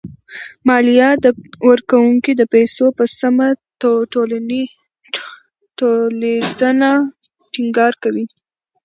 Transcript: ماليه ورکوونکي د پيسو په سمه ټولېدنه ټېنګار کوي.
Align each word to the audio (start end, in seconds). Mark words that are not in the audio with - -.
ماليه 0.67 1.09
ورکوونکي 1.69 2.31
د 2.35 2.41
پيسو 2.53 2.85
په 2.97 3.03
سمه 3.19 3.47
ټولېدنه 6.19 6.91
ټېنګار 7.53 7.93
کوي. 8.03 8.25